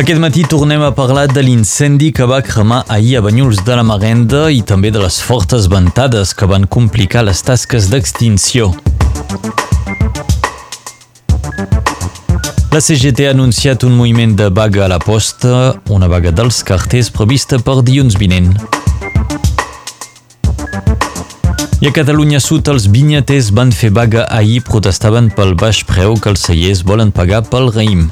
[0.00, 3.82] Aquest matí tornem a parlar de l'incendi que va cremar ahir a Banyuls de la
[3.84, 8.70] Marenda i també de les fortes ventades que van complicar les tasques d'extinció.
[12.72, 17.12] La CGT ha anunciat un moviment de vaga a la posta, una vaga dels carters
[17.12, 18.54] prevista per dilluns vinent.
[21.84, 26.32] I a Catalunya Sud els vinyaters van fer vaga ahir protestaven pel baix preu que
[26.32, 28.08] els cellers volen pagar pel raïm.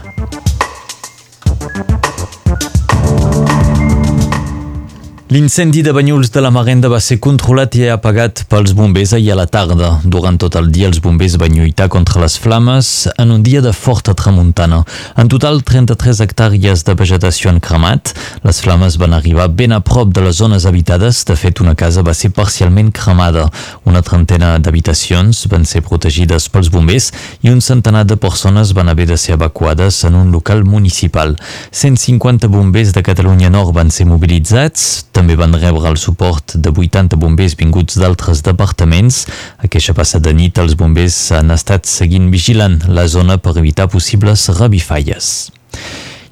[5.31, 9.37] L'incendi de Banyuls de la Marenda va ser controlat i apagat pels bombers ahir a
[9.37, 9.91] la tarda.
[10.01, 12.89] Durant tot el dia els bombers van lluitar contra les flames
[13.21, 14.79] en un dia de forta tramuntana.
[15.21, 18.15] En total, 33 hectàrees de vegetació han cremat.
[18.41, 21.21] Les flames van arribar ben a prop de les zones habitades.
[21.29, 23.51] De fet, una casa va ser parcialment cremada.
[23.85, 27.11] Una trentena d'habitacions van ser protegides pels bombers
[27.45, 31.37] i un centenar de persones van haver de ser evacuades en un local municipal.
[31.69, 34.89] 150 bombers de Catalunya Nord van ser mobilitzats
[35.19, 39.25] també van rebre el suport de 80 bombers vinguts d'altres departaments.
[39.67, 45.58] Aquesta passada nit els bombers han estat seguint vigilant la zona per evitar possibles revifalles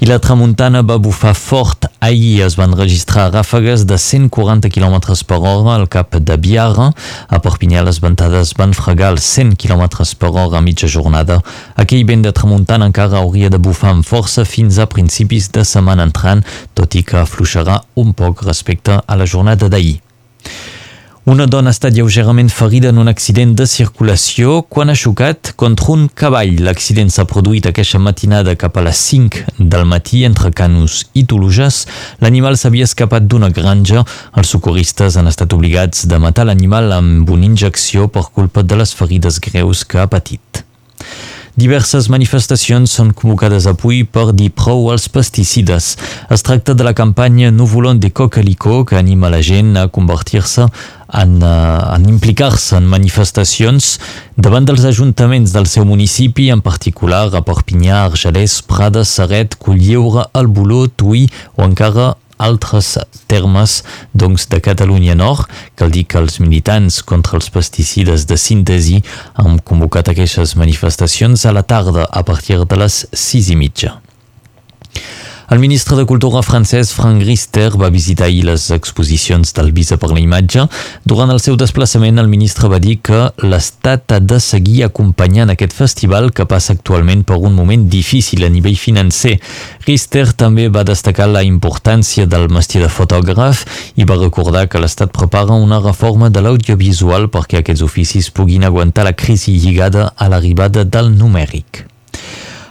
[0.01, 1.87] i la tramuntana va bufar fort.
[2.01, 6.91] Ahir es van registrar ràfegues de 140 km per hora al cap de Biarra.
[7.29, 9.89] A Perpinyà les ventades van fregar els 100 km
[10.19, 11.41] per hora a mitja jornada.
[11.75, 16.07] Aquell vent de tramuntana encara hauria de bufar amb força fins a principis de setmana
[16.07, 16.45] entrant,
[16.75, 20.06] tot i que afluixarà un poc respecte a la jornada d'ahir.
[21.27, 25.89] Una dona ha estat lleugerament ferida en un accident de circulació quan ha xocat contra
[25.91, 26.61] un cavall.
[26.63, 31.81] L'accident s'ha produït aquesta matinada cap a les 5 del matí entre Canus i Toluges.
[32.23, 34.05] L'animal s'havia escapat d'una granja.
[34.39, 38.95] Els socorristes han estat obligats de matar l'animal amb una injecció per culpa de les
[38.95, 40.63] ferides greus que ha patit.
[41.57, 45.95] Diverses manifestacions són convocades avui per dir prou als pesticides.
[46.29, 51.33] Es tracta de la campanya Nuvolon de Cocalicó que anima la gent a convertir-se en,
[51.41, 53.95] uh, en implicar-se en manifestacions
[54.37, 60.85] davant dels ajuntaments del seu municipi, en particular a Perpinyà, Argelès, Prada, Serret, Culllieure, Alboló,
[60.93, 61.25] Tuí
[61.57, 63.83] o encara altres termes
[64.15, 65.51] doncs, de Catalunya Nord.
[65.77, 69.03] Cal dir que els militants contra els pesticides de síntesi
[69.35, 73.97] han convocat aquestes manifestacions a la tarda a partir de les sis i mitja.
[75.49, 80.09] El ministre de Cultura francès, Frank Rister, va visitar ahir les exposicions del Visa per
[80.11, 80.65] la Imatge.
[81.07, 85.79] Durant el seu desplaçament, el ministre va dir que l'Estat ha de seguir acompanyant aquest
[85.79, 89.37] festival que passa actualment per un moment difícil a nivell financer.
[89.87, 93.63] Rister també va destacar la importància del mestier de fotògraf
[93.95, 99.07] i va recordar que l'Estat prepara una reforma de l'audiovisual perquè aquests oficis puguin aguantar
[99.07, 101.87] la crisi lligada a l'arribada del numèric.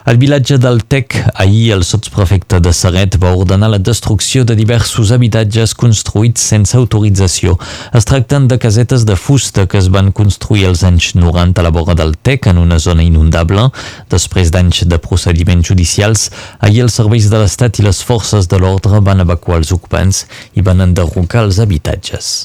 [0.06, 5.10] Al vilatge del Tec, ahir el sotsprefecte de Serret va ordenar la destrucció de diversos
[5.16, 7.56] habitatges construïts sense autorització.
[7.90, 11.74] Es tracten de casetes de fusta que es van construir als anys 90 a la
[11.74, 13.72] vora del Tec, en una zona inundable.
[14.14, 16.30] Després d'anys de procediments judicials,
[16.60, 20.62] ahir els serveis de l'Estat i les forces de l'ordre van evacuar els ocupants i
[20.62, 22.36] van enderrocar els habitatges.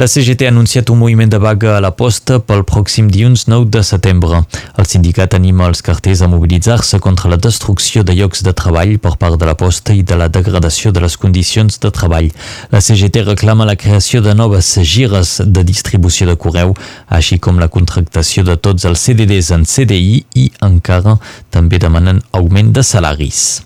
[0.00, 3.66] La CGT ha anunciat un moviment de vaga a la posta pel pròxim dilluns 9
[3.74, 4.38] de setembre.
[4.80, 9.18] El sindicat anima els carters a mobilitzar-se contra la destrucció de llocs de treball per
[9.20, 12.30] part de la posta i de la degradació de les condicions de treball.
[12.72, 16.72] La CGT reclama la creació de noves gires de distribució de correu,
[17.12, 21.18] així com la contractació de tots els CDDs en CDI i encara
[21.50, 23.60] també demanen augment de salaris.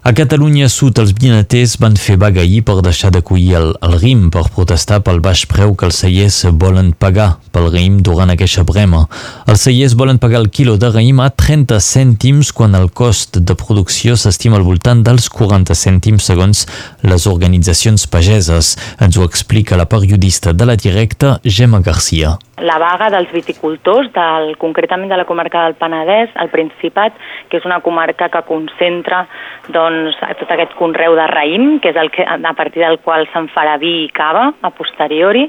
[0.00, 4.30] A Catalunya Sud, els vinaters van fer vaga ahir per deixar d'acollir el, el RIM
[4.32, 9.02] per protestar pel baix preu que els cellers volen pagar pel raïm durant aquesta brema.
[9.44, 13.58] Els cellers volen pagar el quilo de raïm a 30 cèntims quan el cost de
[13.60, 16.64] producció s'estima al voltant dels 40 cèntims segons
[17.04, 18.78] les organitzacions pageses.
[19.04, 24.56] Ens ho explica la periodista de la directa, Gemma Garcia la vaga dels viticultors, del,
[24.60, 27.16] concretament de la comarca del Penedès, el Principat,
[27.48, 29.24] que és una comarca que concentra
[29.72, 33.48] doncs, tot aquest conreu de raïm, que és el que, a partir del qual se'n
[33.54, 35.46] farà vi i cava a posteriori,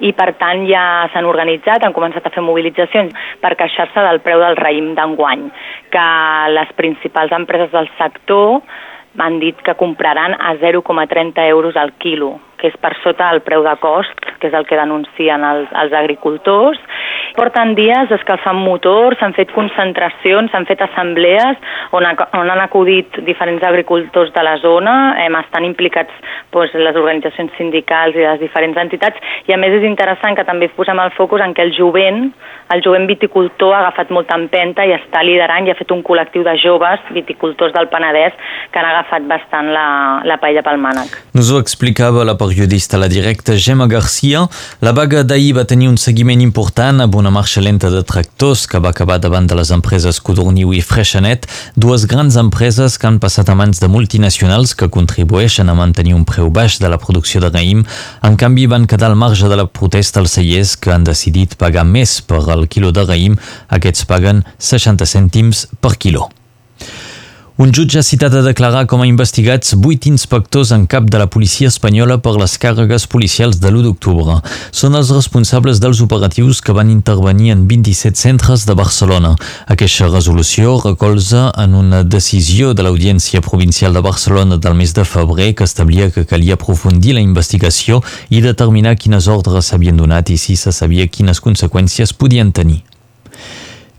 [0.00, 3.12] i per tant ja s'han organitzat, han començat a fer mobilitzacions
[3.42, 5.48] per queixar-se del preu del raïm d'enguany,
[5.92, 6.08] que
[6.56, 8.62] les principals empreses del sector
[9.18, 13.64] m'han dit que compraran a 0,30 euros al quilo, que és per sota el preu
[13.66, 16.78] de cost, que és el que denuncien els, els agricultors.
[17.34, 21.58] Porten dies escalfant motors, s'han fet concentracions, s'han fet assemblees
[21.96, 26.12] on, on han acudit diferents agricultors de la zona, eh, estan implicats
[26.52, 29.18] doncs, les organitzacions sindicals i les diferents entitats,
[29.48, 32.28] i a més és interessant que també posem el focus en que el jovent,
[32.72, 36.44] el jovent viticultor ha agafat molta empenta i està liderant i ha fet un col·lectiu
[36.46, 38.36] de joves viticultors del Penedès
[38.70, 39.86] que han agafat bastant la,
[40.28, 41.18] la paella pel mànec.
[41.36, 44.42] Nos ho explicava la periodista la directa Gemma Garcia.
[44.84, 48.80] La vaga d'ahir va tenir un seguiment important amb una marxa lenta de tractors que
[48.82, 53.48] va acabar davant de les empreses Codorniu i Freixenet, dues grans empreses que han passat
[53.48, 57.48] a mans de multinacionals que contribueixen a mantenir un preu baix de la producció de
[57.48, 57.86] raïm.
[58.20, 61.88] En canvi, van quedar al marge de la protesta els cellers que han decidit pagar
[61.88, 63.40] més per al quilo de raïm.
[63.72, 66.28] Aquests paguen 60 cèntims per quilo.
[67.58, 71.26] Un jutge ha citat a declarar com a investigats vuit inspectors en cap de la
[71.28, 74.38] policia espanyola per les càrregues policials de l'1 d'octubre.
[74.72, 79.34] Són els responsables dels operatius que van intervenir en 27 centres de Barcelona.
[79.68, 85.52] Aquesta resolució recolza en una decisió de l'Audiència Provincial de Barcelona del mes de febrer
[85.54, 88.00] que establia que calia aprofundir la investigació
[88.30, 92.80] i determinar quines ordres s'havien donat i si se sabia quines conseqüències podien tenir.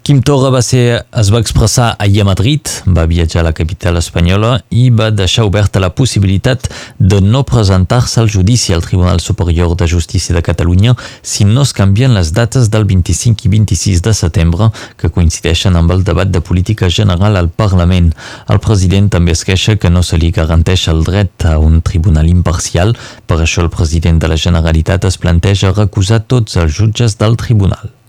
[0.03, 3.95] Quim Torra va ser, es va expressar ahir a Madrid, va viatjar a la capital
[4.01, 6.67] espanyola i va deixar oberta la possibilitat
[6.99, 11.71] de no presentar-se al judici al Tribunal Superior de Justícia de Catalunya si no es
[11.71, 14.69] canvien les dates del 25 i 26 de setembre
[14.99, 18.11] que coincideixen amb el debat de política general al Parlament.
[18.51, 22.27] El president també es queixa que no se li garanteix el dret a un tribunal
[22.27, 22.91] imparcial,
[23.23, 28.02] per això el president de la Generalitat es planteja recusar tots els jutges del tribunal.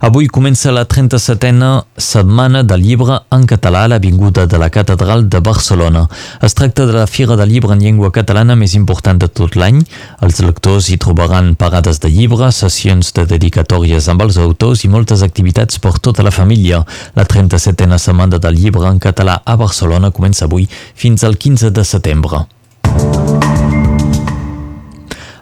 [0.00, 1.68] Avui comença la 37a
[1.98, 6.04] setmana del llibre en català a l'Avinguda de la Catedral de Barcelona.
[6.40, 9.80] Es tracta de la fira de llibre en llengua catalana més important de tot l'any.
[10.22, 15.26] Els lectors hi trobaran parades de llibres, sessions de dedicatòries amb els autors i moltes
[15.26, 16.84] activitats per tota la família.
[17.18, 21.84] La 37a setmana del llibre en català a Barcelona comença avui fins al 15 de
[21.84, 22.46] setembre.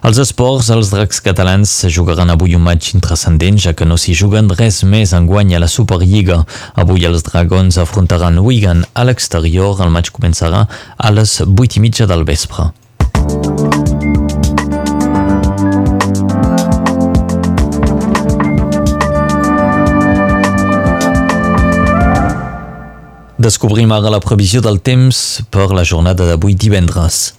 [0.07, 4.47] Els esports, els dracs catalans jugaran avui un match intrascendent, ja que no s'hi juguen
[4.55, 6.37] res més en guany a la Superliga.
[6.79, 9.75] Avui els dragons afrontaran Wigan a l'exterior.
[9.83, 10.61] El match començarà
[10.95, 12.69] a les 8 i mitja del vespre.
[23.35, 27.33] Descobrim ara la previsió del temps per la jornada d'avui divendres.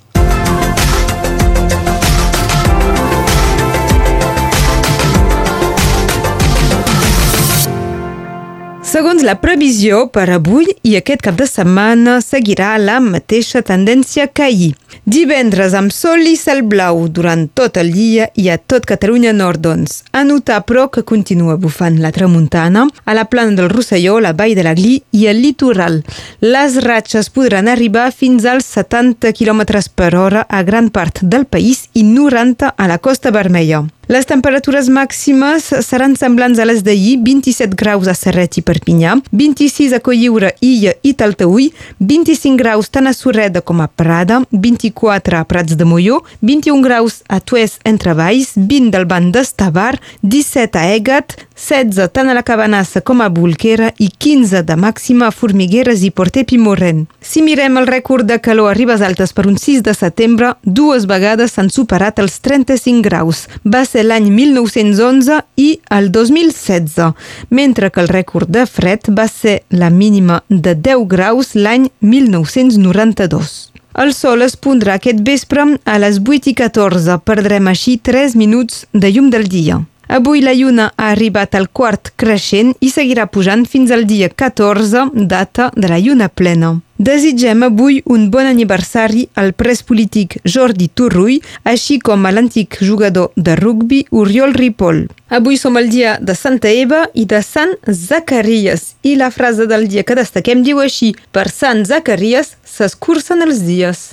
[8.88, 14.46] Segons la previsió, per avui i aquest cap de setmana seguirà la mateixa tendència que
[14.46, 14.70] ahir.
[15.04, 19.60] Divendres amb sol i cel blau durant tot el dia i a tot Catalunya Nord,
[19.66, 19.98] doncs.
[20.16, 24.56] A notar, però, que continua bufant la tramuntana a la plana del Rosselló, la vall
[24.56, 26.00] de la Gli i el litoral.
[26.40, 31.90] Les ratxes podran arribar fins als 70 km per hora a gran part del país
[31.92, 33.84] i 90 a la Costa Vermella.
[34.08, 39.92] Les temperatures màximes seran semblants a les d'ahir, 27 graus a Serret i Perpinyà, 26
[39.92, 41.66] a Colliure, Illa i Talteui,
[42.00, 47.18] 25 graus tant a Sureda com a Prada, 24 a Prats de Molló, 21 graus
[47.28, 52.46] a Tues entre Valls, 20 del banc d'Estavar, 17 a Egat, 16 tant a la
[52.48, 57.04] Cabanassa com a Bolquera i 15 de màxima a Formigueres i Porter Pimorren.
[57.20, 61.04] Si mirem el rècord de calor a Ribes Altes per un 6 de setembre, dues
[61.04, 63.44] vegades s'han superat els 35 graus.
[63.68, 67.14] Va ser l'any 1911 i el 2016,
[67.50, 73.72] mentre que el rècord de fred va ser la mínima de 10 graus l'any 1992.
[73.98, 77.18] El sol es pondrà aquest vespre a les 8 i 14.
[77.26, 79.80] Perdrem així 3 minuts de llum del dia.
[80.08, 85.10] Avui la lluna ha arribat al quart creixent i seguirà pujant fins al dia 14,
[85.28, 86.78] data de la lluna plena.
[86.98, 93.30] Desitgem avui un bon aniversari al pres polític Jordi Turrull, així com a l'antic jugador
[93.36, 95.04] de rugbi Oriol Ripoll.
[95.28, 99.86] Avui som el dia de Santa Eva i de Sant Zacarias i la frase del
[99.92, 104.08] dia que destaquem diu així Per Sant Zacarias s'escurcen els dies.